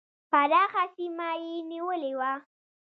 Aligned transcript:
پراخه 0.31 0.83
سیمه 0.95 1.29
یې 1.43 1.55
نیولې 1.71 2.13
وه. 2.19 2.31